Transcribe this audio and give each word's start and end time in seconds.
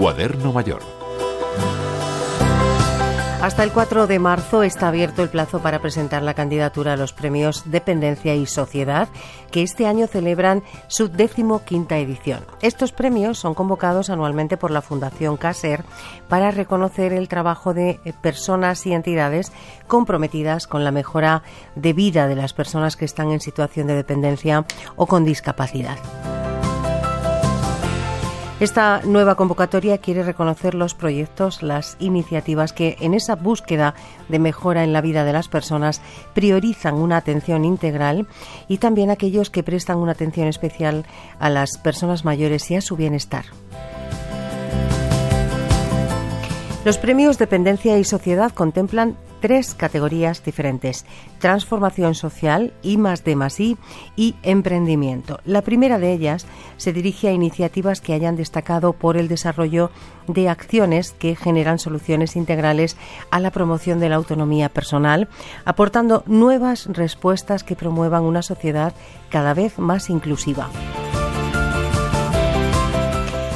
Cuaderno 0.00 0.50
Mayor. 0.54 0.80
Hasta 3.42 3.64
el 3.64 3.70
4 3.70 4.06
de 4.06 4.18
marzo 4.18 4.62
está 4.62 4.88
abierto 4.88 5.22
el 5.22 5.28
plazo 5.28 5.60
para 5.60 5.82
presentar 5.82 6.22
la 6.22 6.32
candidatura 6.32 6.94
a 6.94 6.96
los 6.96 7.12
premios 7.12 7.70
Dependencia 7.70 8.34
y 8.34 8.46
Sociedad, 8.46 9.10
que 9.50 9.62
este 9.62 9.86
año 9.86 10.06
celebran 10.06 10.62
su 10.88 11.08
decimoquinta 11.08 11.98
edición. 11.98 12.46
Estos 12.62 12.92
premios 12.92 13.36
son 13.36 13.52
convocados 13.52 14.08
anualmente 14.08 14.56
por 14.56 14.70
la 14.70 14.80
Fundación 14.80 15.36
CASER 15.36 15.84
para 16.30 16.50
reconocer 16.50 17.12
el 17.12 17.28
trabajo 17.28 17.74
de 17.74 18.00
personas 18.22 18.86
y 18.86 18.94
entidades 18.94 19.52
comprometidas 19.86 20.66
con 20.66 20.82
la 20.82 20.92
mejora 20.92 21.42
de 21.74 21.92
vida 21.92 22.26
de 22.26 22.36
las 22.36 22.54
personas 22.54 22.96
que 22.96 23.04
están 23.04 23.32
en 23.32 23.40
situación 23.40 23.86
de 23.86 23.96
dependencia 23.96 24.64
o 24.96 25.06
con 25.06 25.26
discapacidad. 25.26 25.98
Esta 28.60 29.00
nueva 29.06 29.36
convocatoria 29.36 29.96
quiere 29.96 30.22
reconocer 30.22 30.74
los 30.74 30.92
proyectos, 30.92 31.62
las 31.62 31.96
iniciativas 31.98 32.74
que 32.74 32.96
en 33.00 33.14
esa 33.14 33.34
búsqueda 33.34 33.94
de 34.28 34.38
mejora 34.38 34.84
en 34.84 34.92
la 34.92 35.00
vida 35.00 35.24
de 35.24 35.32
las 35.32 35.48
personas 35.48 36.02
priorizan 36.34 36.96
una 36.96 37.16
atención 37.16 37.64
integral 37.64 38.26
y 38.68 38.76
también 38.76 39.08
aquellos 39.08 39.48
que 39.48 39.62
prestan 39.62 39.96
una 39.96 40.12
atención 40.12 40.46
especial 40.46 41.06
a 41.38 41.48
las 41.48 41.78
personas 41.78 42.26
mayores 42.26 42.70
y 42.70 42.76
a 42.76 42.82
su 42.82 42.96
bienestar. 42.96 43.46
Los 46.84 46.98
premios 46.98 47.38
Dependencia 47.38 47.96
y 47.96 48.04
Sociedad 48.04 48.52
contemplan 48.52 49.16
tres 49.40 49.74
categorías 49.74 50.44
diferentes, 50.44 51.04
transformación 51.38 52.14
social, 52.14 52.72
I 52.82 52.96
D 52.96 53.36
I 53.58 53.76
y 54.16 54.34
emprendimiento. 54.42 55.40
La 55.44 55.62
primera 55.62 55.98
de 55.98 56.12
ellas 56.12 56.46
se 56.76 56.92
dirige 56.92 57.28
a 57.28 57.32
iniciativas 57.32 58.00
que 58.00 58.12
hayan 58.12 58.36
destacado 58.36 58.92
por 58.92 59.16
el 59.16 59.28
desarrollo 59.28 59.90
de 60.26 60.48
acciones 60.48 61.12
que 61.12 61.34
generan 61.34 61.78
soluciones 61.78 62.36
integrales 62.36 62.96
a 63.30 63.40
la 63.40 63.50
promoción 63.50 63.98
de 63.98 64.08
la 64.08 64.16
autonomía 64.16 64.68
personal, 64.68 65.28
aportando 65.64 66.22
nuevas 66.26 66.86
respuestas 66.86 67.64
que 67.64 67.76
promuevan 67.76 68.22
una 68.22 68.42
sociedad 68.42 68.94
cada 69.30 69.54
vez 69.54 69.78
más 69.78 70.10
inclusiva. 70.10 70.68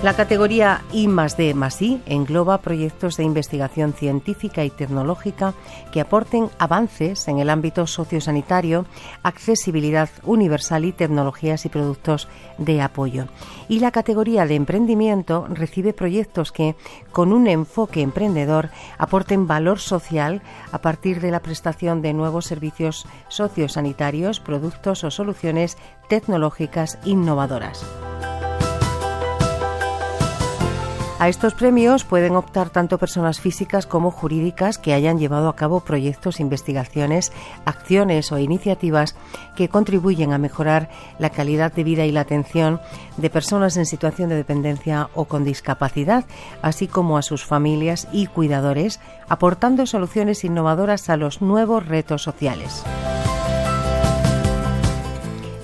La 0.00 0.14
categoría 0.14 0.84
I 0.92 1.08
más 1.08 1.36
D 1.36 1.52
I 1.80 2.02
engloba 2.06 2.58
proyectos 2.58 3.16
de 3.16 3.24
investigación 3.24 3.92
científica 3.92 4.64
y 4.64 4.70
tecnológica 4.70 5.54
que 5.92 6.00
aporten 6.00 6.50
avances 6.60 7.26
en 7.26 7.40
el 7.40 7.50
ámbito 7.50 7.84
sociosanitario, 7.88 8.86
accesibilidad 9.24 10.08
universal 10.22 10.84
y 10.84 10.92
tecnologías 10.92 11.66
y 11.66 11.68
productos 11.68 12.28
de 12.58 12.80
apoyo. 12.80 13.26
Y 13.68 13.80
la 13.80 13.90
categoría 13.90 14.46
de 14.46 14.54
emprendimiento 14.54 15.48
recibe 15.50 15.92
proyectos 15.92 16.52
que, 16.52 16.76
con 17.10 17.32
un 17.32 17.48
enfoque 17.48 18.00
emprendedor, 18.00 18.70
aporten 18.98 19.48
valor 19.48 19.80
social 19.80 20.42
a 20.70 20.78
partir 20.78 21.20
de 21.20 21.32
la 21.32 21.40
prestación 21.40 22.02
de 22.02 22.14
nuevos 22.14 22.46
servicios 22.46 23.04
sociosanitarios, 23.26 24.38
productos 24.38 25.02
o 25.02 25.10
soluciones 25.10 25.76
tecnológicas 26.08 27.00
innovadoras. 27.04 27.84
A 31.20 31.28
estos 31.28 31.52
premios 31.54 32.04
pueden 32.04 32.36
optar 32.36 32.70
tanto 32.70 32.96
personas 32.96 33.40
físicas 33.40 33.86
como 33.86 34.12
jurídicas 34.12 34.78
que 34.78 34.94
hayan 34.94 35.18
llevado 35.18 35.48
a 35.48 35.56
cabo 35.56 35.80
proyectos, 35.80 36.38
investigaciones, 36.38 37.32
acciones 37.64 38.30
o 38.30 38.38
iniciativas 38.38 39.16
que 39.56 39.68
contribuyen 39.68 40.32
a 40.32 40.38
mejorar 40.38 40.90
la 41.18 41.30
calidad 41.30 41.72
de 41.72 41.82
vida 41.82 42.06
y 42.06 42.12
la 42.12 42.20
atención 42.20 42.80
de 43.16 43.30
personas 43.30 43.76
en 43.76 43.86
situación 43.86 44.28
de 44.28 44.36
dependencia 44.36 45.10
o 45.12 45.24
con 45.24 45.42
discapacidad, 45.42 46.24
así 46.62 46.86
como 46.86 47.18
a 47.18 47.22
sus 47.22 47.44
familias 47.44 48.06
y 48.12 48.28
cuidadores, 48.28 49.00
aportando 49.28 49.86
soluciones 49.86 50.44
innovadoras 50.44 51.10
a 51.10 51.16
los 51.16 51.42
nuevos 51.42 51.84
retos 51.84 52.22
sociales. 52.22 52.84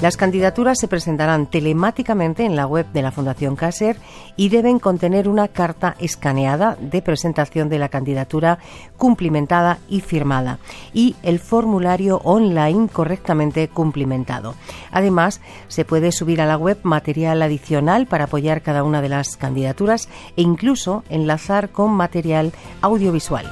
Las 0.00 0.16
candidaturas 0.16 0.78
se 0.78 0.88
presentarán 0.88 1.46
telemáticamente 1.46 2.44
en 2.44 2.56
la 2.56 2.66
web 2.66 2.86
de 2.92 3.00
la 3.00 3.12
Fundación 3.12 3.56
Caser 3.56 3.96
y 4.36 4.48
deben 4.48 4.78
contener 4.78 5.28
una 5.28 5.48
carta 5.48 5.94
escaneada 5.98 6.76
de 6.80 7.00
presentación 7.00 7.68
de 7.68 7.78
la 7.78 7.88
candidatura 7.88 8.58
cumplimentada 8.96 9.78
y 9.88 10.00
firmada 10.00 10.58
y 10.92 11.16
el 11.22 11.38
formulario 11.38 12.20
online 12.24 12.88
correctamente 12.88 13.68
cumplimentado. 13.68 14.54
Además, 14.90 15.40
se 15.68 15.84
puede 15.84 16.12
subir 16.12 16.42
a 16.42 16.46
la 16.46 16.58
web 16.58 16.78
material 16.82 17.40
adicional 17.40 18.06
para 18.06 18.24
apoyar 18.24 18.62
cada 18.62 18.82
una 18.82 19.00
de 19.00 19.08
las 19.08 19.36
candidaturas 19.36 20.08
e 20.36 20.42
incluso 20.42 21.04
enlazar 21.08 21.70
con 21.70 21.92
material 21.92 22.52
audiovisual. 22.82 23.46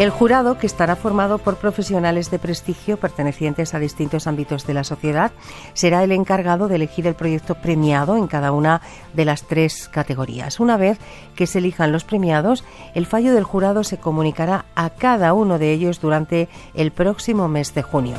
El 0.00 0.08
jurado, 0.08 0.56
que 0.56 0.66
estará 0.66 0.96
formado 0.96 1.36
por 1.36 1.56
profesionales 1.56 2.30
de 2.30 2.38
prestigio 2.38 2.96
pertenecientes 2.96 3.74
a 3.74 3.78
distintos 3.78 4.26
ámbitos 4.26 4.66
de 4.66 4.72
la 4.72 4.82
sociedad, 4.82 5.30
será 5.74 6.02
el 6.02 6.12
encargado 6.12 6.68
de 6.68 6.76
elegir 6.76 7.06
el 7.06 7.14
proyecto 7.14 7.56
premiado 7.56 8.16
en 8.16 8.26
cada 8.26 8.50
una 8.50 8.80
de 9.12 9.26
las 9.26 9.42
tres 9.42 9.90
categorías. 9.90 10.58
Una 10.58 10.78
vez 10.78 10.98
que 11.34 11.46
se 11.46 11.58
elijan 11.58 11.92
los 11.92 12.04
premiados, 12.04 12.64
el 12.94 13.04
fallo 13.04 13.34
del 13.34 13.44
jurado 13.44 13.84
se 13.84 13.98
comunicará 13.98 14.64
a 14.74 14.88
cada 14.88 15.34
uno 15.34 15.58
de 15.58 15.70
ellos 15.70 16.00
durante 16.00 16.48
el 16.72 16.92
próximo 16.92 17.46
mes 17.48 17.74
de 17.74 17.82
junio 17.82 18.16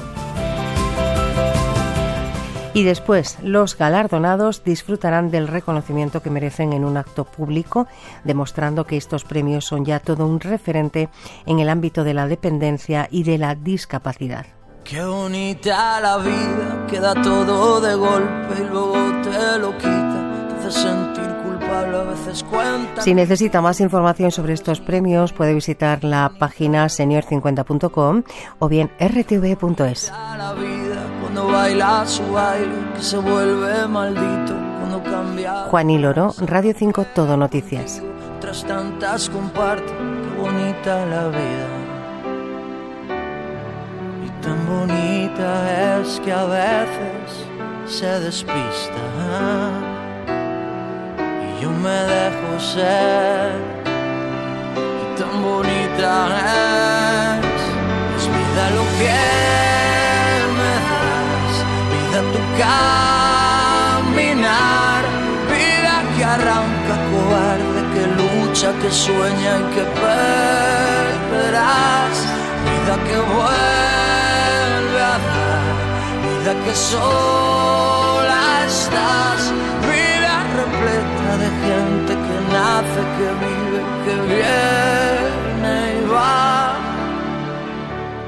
y 2.73 2.83
después 2.83 3.37
los 3.41 3.77
galardonados 3.77 4.63
disfrutarán 4.63 5.31
del 5.31 5.47
reconocimiento 5.47 6.21
que 6.21 6.29
merecen 6.29 6.73
en 6.73 6.85
un 6.85 6.97
acto 6.97 7.25
público, 7.25 7.87
demostrando 8.23 8.85
que 8.85 8.97
estos 8.97 9.23
premios 9.23 9.65
son 9.65 9.85
ya 9.85 9.99
todo 9.99 10.25
un 10.25 10.39
referente 10.39 11.09
en 11.45 11.59
el 11.59 11.69
ámbito 11.69 12.03
de 12.03 12.13
la 12.13 12.27
dependencia 12.27 13.07
y 13.11 13.23
de 13.23 13.37
la 13.37 13.55
discapacidad. 13.55 14.45
Qué 14.83 15.03
bonita 15.03 15.99
la 16.01 16.17
vida, 16.17 16.87
queda 16.89 17.13
todo 17.21 17.79
de 17.81 17.95
golpe 17.95 18.55
y 18.57 18.67
luego 18.71 18.95
te 19.21 19.59
lo 19.59 19.77
quita, 19.77 20.47
te 20.49 20.67
hace 20.67 20.79
sentir 20.79 21.27
culpable, 21.43 21.97
a 21.97 22.03
veces 22.03 22.43
cuenta. 22.43 23.01
Si 23.01 23.13
necesita 23.13 23.61
más 23.61 23.79
información 23.79 24.31
sobre 24.31 24.53
estos 24.53 24.81
premios, 24.81 25.33
puede 25.33 25.53
visitar 25.53 26.03
la 26.03 26.31
página 26.39 26.87
senior50.com 26.87 28.23
o 28.59 28.67
bien 28.67 28.91
rtv.es 28.99 30.11
cuando 31.33 31.53
baila 31.53 32.05
su 32.05 32.29
baile, 32.29 32.75
que 32.93 33.01
se 33.01 33.17
vuelve 33.17 33.87
maldito 33.87 34.53
cuando 34.79 35.01
cambia. 35.01 35.63
Juan 35.69 35.89
y 35.89 35.97
Loro, 35.97 36.33
Radio 36.39 36.73
5, 36.77 37.05
Todo 37.15 37.37
Noticias. 37.37 38.01
Tras 38.41 38.65
tantas 38.65 39.29
comparto, 39.29 39.93
qué 39.93 40.41
bonita 40.41 41.05
la 41.05 41.29
vida. 41.29 41.67
Y 44.25 44.29
tan 44.41 44.67
bonita 44.67 46.01
es 46.01 46.19
que 46.19 46.33
a 46.33 46.43
veces 46.43 47.47
se 47.85 48.19
despista. 48.19 49.01
Y 51.47 51.61
yo 51.63 51.71
me 51.71 51.89
dejo 51.89 52.59
ser. 52.59 53.53
Y 54.75 55.17
tan 55.17 55.41
bonita 55.41 57.39
es, 57.39 58.21
es 58.21 58.27
vida 58.27 58.69
lo 58.71 58.83
que 58.99 59.40
caminar, 63.71 64.21
vida 65.51 65.95
que 66.15 66.23
arranca 66.23 66.95
cobarde, 67.11 67.81
que 67.93 68.03
lucha, 68.19 68.69
que 68.81 68.89
sueña 68.91 69.51
y 69.59 69.63
que 69.73 69.83
perderás, 71.23 72.15
vida 72.67 72.95
que 73.07 73.17
vuelve 73.35 74.99
a 75.13 75.17
dar, 75.27 75.65
vida 76.25 76.53
que 76.65 76.73
sola 76.75 78.43
estás, 78.65 79.41
vida 79.91 80.33
repleta 80.61 81.31
de 81.43 81.49
gente 81.65 82.11
que 82.25 82.37
nace, 82.53 83.01
que 83.17 83.27
vive, 83.45 83.79
que 84.05 84.15
viene 84.33 85.75
y 85.99 86.03
va. 86.09 86.75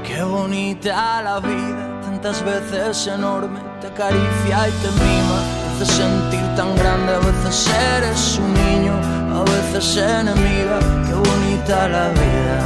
Qué 0.06 0.18
bonita 0.22 1.22
la 1.22 1.36
vida, 1.40 1.84
tantas 2.02 2.38
veces 2.44 3.06
enorme 3.06 3.73
acaricia 3.94 4.68
y 4.68 4.72
te 4.82 4.90
mima, 4.90 5.38
te 5.78 5.84
hace 5.84 5.92
sentir 5.92 6.44
tan 6.56 6.74
grande, 6.76 7.14
a 7.14 7.20
veces 7.20 7.70
eres 7.96 8.38
un 8.38 8.52
niño, 8.52 8.94
a 9.38 9.42
veces 9.44 9.96
enemiga, 9.96 10.78
qué 11.06 11.14
bonita 11.14 11.88
la 11.88 12.08
vida, 12.08 12.58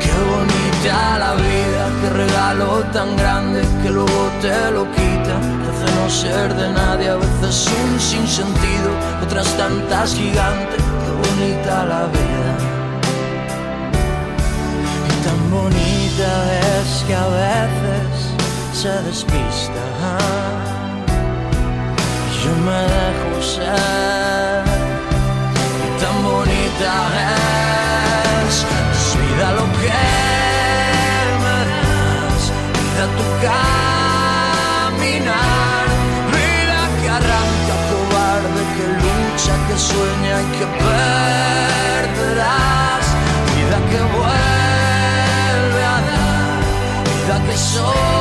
qué 0.00 0.12
bonita 0.32 1.18
la 1.18 1.34
vida, 1.34 1.82
qué 2.00 2.08
regalo 2.10 2.82
tan 2.92 3.14
grande 3.16 3.60
que 3.82 3.90
luego 3.90 4.30
te 4.40 4.70
lo 4.70 4.84
quita, 4.92 5.36
te 5.62 5.66
hace 5.70 5.88
no 5.96 6.10
ser 6.10 6.54
de 6.54 6.70
nadie, 6.70 7.10
a 7.10 7.16
veces 7.16 7.68
un 7.84 8.00
sinsentido, 8.00 8.90
otras 9.22 9.48
tantas 9.58 10.14
gigantes, 10.14 10.82
qué 11.02 11.10
bonita 11.28 11.84
la 11.84 12.06
vida. 12.06 12.49
se 18.82 18.96
despista. 19.02 19.84
Yo 22.42 22.52
me 22.66 22.80
dejo 22.96 23.32
ser 23.42 24.64
y 25.84 25.88
tan 26.00 26.16
bonita 26.24 26.92
es. 28.46 28.54
Vida 29.20 29.48
lo 29.58 29.64
que 29.78 29.92
me 31.42 31.58
das, 31.70 32.42
vida 32.78 33.04
tu 33.18 33.26
caminar, 33.48 35.04
vida 36.36 36.80
que 37.00 37.08
arranca 37.18 37.74
cobarde, 37.90 38.62
que 38.76 38.86
lucha, 39.02 39.54
que 39.66 39.76
sueña 39.90 40.34
y 40.40 40.46
que 40.56 40.66
perderás, 42.00 43.04
vida 43.52 43.78
que 43.90 44.00
vuelve 44.16 45.82
a 45.84 45.98
dar, 46.08 46.60
vida 47.04 47.36
que 47.46 47.56
soy. 47.58 48.19